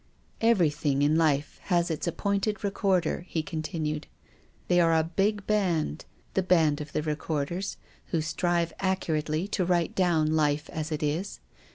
"Everything 0.51 1.03
in 1.03 1.15
life 1.15 1.59
has 1.65 1.91
its 1.91 2.07
appointed 2.07 2.63
recorder," 2.63 3.23
he 3.29 3.43
continued." 3.43 4.07
They 4.67 4.81
are 4.81 4.95
a 4.97 5.03
big 5.03 5.45
band, 5.45 6.05
the 6.33 6.41
band 6.41 6.81
of 6.81 6.91
the 6.91 7.03
recorders 7.03 7.77
who 8.07 8.19
strive 8.19 8.73
accurately 8.79 9.47
to 9.49 9.63
write 9.63 9.93
down 9.93 10.33
life 10.35 10.71
as 10.71 10.91
it 10.91 11.03
is. 11.03 11.39